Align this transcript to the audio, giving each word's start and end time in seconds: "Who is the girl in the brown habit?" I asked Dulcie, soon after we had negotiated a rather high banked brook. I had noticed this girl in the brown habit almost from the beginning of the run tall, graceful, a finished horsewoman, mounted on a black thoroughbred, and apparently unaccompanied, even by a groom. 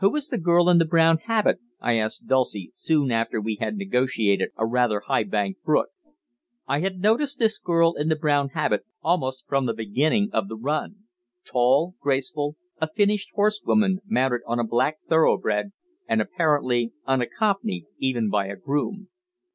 "Who 0.00 0.14
is 0.14 0.28
the 0.28 0.36
girl 0.36 0.68
in 0.68 0.76
the 0.76 0.84
brown 0.84 1.16
habit?" 1.24 1.58
I 1.80 1.96
asked 1.96 2.26
Dulcie, 2.26 2.70
soon 2.74 3.10
after 3.10 3.40
we 3.40 3.54
had 3.54 3.76
negotiated 3.78 4.50
a 4.58 4.66
rather 4.66 5.00
high 5.00 5.22
banked 5.24 5.62
brook. 5.62 5.88
I 6.68 6.80
had 6.80 7.00
noticed 7.00 7.38
this 7.38 7.58
girl 7.58 7.94
in 7.94 8.10
the 8.10 8.14
brown 8.14 8.50
habit 8.50 8.84
almost 9.00 9.46
from 9.48 9.64
the 9.64 9.72
beginning 9.72 10.28
of 10.34 10.48
the 10.48 10.56
run 10.58 11.04
tall, 11.46 11.94
graceful, 12.02 12.56
a 12.78 12.90
finished 12.94 13.30
horsewoman, 13.36 14.00
mounted 14.04 14.42
on 14.46 14.58
a 14.58 14.64
black 14.64 14.98
thoroughbred, 15.08 15.72
and 16.06 16.20
apparently 16.20 16.92
unaccompanied, 17.06 17.86
even 17.98 18.28
by 18.28 18.48
a 18.48 18.56
groom. 18.56 19.08